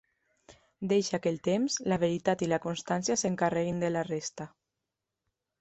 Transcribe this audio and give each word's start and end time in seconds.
Deixa 0.93 1.19
que 1.25 1.33
el 1.33 1.37
temps, 1.49 1.75
la 1.93 1.99
veritat 2.05 2.43
i 2.45 2.49
la 2.53 2.61
constància 2.65 3.21
s'encarreguin 3.25 3.85
de 3.85 3.93
la 3.97 4.07
resta. 4.11 4.49